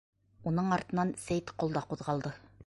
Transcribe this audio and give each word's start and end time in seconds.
Уның 0.51 0.73
артынан 0.77 1.11
Сәйетҡол 1.27 1.77
да 1.77 1.85
ҡуҙғалды: 1.93 2.35